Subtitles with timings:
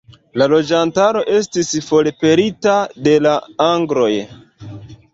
[0.41, 2.75] La loĝantaro estis forpelita
[3.09, 3.39] de la
[3.71, 4.13] angloj.